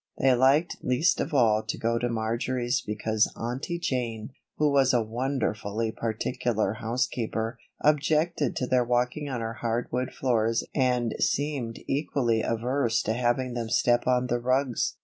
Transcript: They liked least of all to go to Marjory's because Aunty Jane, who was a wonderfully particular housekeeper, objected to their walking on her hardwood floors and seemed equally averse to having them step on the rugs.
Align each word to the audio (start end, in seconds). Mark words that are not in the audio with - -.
They 0.19 0.33
liked 0.33 0.77
least 0.81 1.19
of 1.21 1.31
all 1.31 1.61
to 1.61 1.77
go 1.77 1.99
to 1.99 2.09
Marjory's 2.09 2.81
because 2.81 3.31
Aunty 3.35 3.77
Jane, 3.77 4.31
who 4.57 4.71
was 4.71 4.95
a 4.95 5.03
wonderfully 5.03 5.91
particular 5.91 6.73
housekeeper, 6.73 7.59
objected 7.81 8.55
to 8.55 8.65
their 8.65 8.83
walking 8.83 9.29
on 9.29 9.41
her 9.41 9.53
hardwood 9.61 10.11
floors 10.11 10.63
and 10.73 11.13
seemed 11.19 11.81
equally 11.87 12.41
averse 12.41 13.03
to 13.03 13.13
having 13.13 13.53
them 13.53 13.69
step 13.69 14.07
on 14.07 14.25
the 14.25 14.39
rugs. 14.39 14.95